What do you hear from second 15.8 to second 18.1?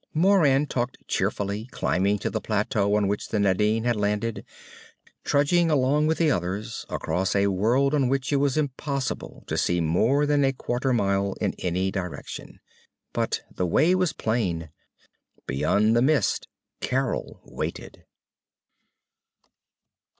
the mist Carol waited.